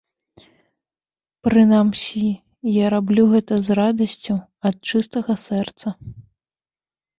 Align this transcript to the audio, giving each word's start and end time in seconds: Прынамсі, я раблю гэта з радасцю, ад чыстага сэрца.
Прынамсі, 1.47 2.23
я 2.79 2.85
раблю 2.95 3.23
гэта 3.35 3.53
з 3.67 3.79
радасцю, 3.83 4.35
ад 4.73 4.83
чыстага 4.91 5.33
сэрца. 5.47 5.87